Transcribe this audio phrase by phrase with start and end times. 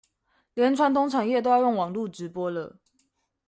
[0.55, 2.79] 連傳統產業都要用網路直播了